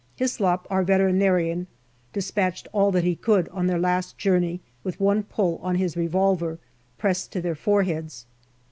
[0.17, 1.67] Hyslop, our Vet.,
[2.11, 6.57] dispatched all that he could on their last journey with one pull on his revolver,
[6.97, 8.25] pressed to their foreheads.